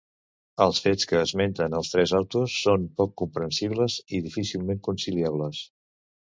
Els 0.63 0.79
fets 0.85 1.07
que 1.11 1.19
esmenten 1.25 1.75
els 1.81 1.91
tres 1.91 2.15
autos 2.21 2.57
són 2.63 2.89
poc 3.03 3.15
comprensibles 3.23 4.01
i 4.19 4.25
difícilment 4.31 4.85
conciliables. 4.91 5.65